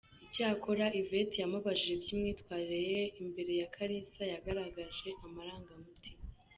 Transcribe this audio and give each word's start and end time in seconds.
Icyakora 0.25 0.85
Yvette 0.99 1.37
yamubajije 1.41 1.93
iby’imyitwarire 1.99 2.79
ye 2.91 3.01
imbere 3.21 3.51
ya 3.61 3.67
Kalisa 3.75 4.21
yagaragaje 4.33 5.09
amarangamutima. 5.25 6.23